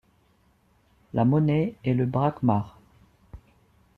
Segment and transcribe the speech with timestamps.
[1.13, 2.79] La monnaie est le brakmarh.